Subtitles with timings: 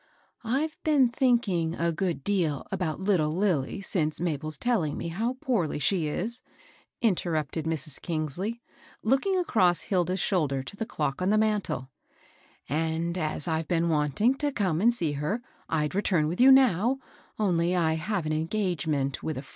[0.43, 5.77] "I've been thinking a good deal about little Lilly since Mabel's telling me how poorly
[5.77, 6.41] she is,'*
[7.03, 8.01] interrupted Mrs.
[8.01, 8.63] Kingsley,
[9.03, 11.91] looking across Hilda's shoulder to the clock on the mantel;
[12.67, 16.97] and, as I've been wanting to come and see her, I'd return with you now,
[17.37, 19.49] only I have an engagement with a now HILDA KEBPS HBB POWDBB DEY.